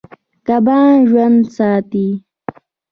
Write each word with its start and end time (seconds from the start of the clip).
کبان 0.47 0.93
ژوند 1.09 1.37
ساتي. 1.55 2.07